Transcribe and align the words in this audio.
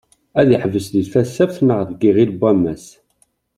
Ad 0.39 0.47
yeḥbes 0.51 0.85
deg 0.93 1.07
Tasaft 1.11 1.59
neɣ 1.67 1.79
deg 1.89 1.99
Iɣil 2.09 2.31
n 2.35 2.39
wammas? 2.39 2.85